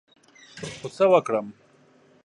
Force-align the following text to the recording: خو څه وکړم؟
خو 0.77 0.87
څه 0.95 1.05
وکړم؟ 1.11 1.47